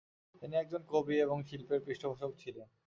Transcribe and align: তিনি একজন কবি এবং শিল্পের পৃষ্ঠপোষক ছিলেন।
তিনি 0.41 0.55
একজন 0.57 0.81
কবি 0.91 1.15
এবং 1.19 1.37
শিল্পের 1.49 1.79
পৃষ্ঠপোষক 1.85 2.31
ছিলেন। 2.37 2.67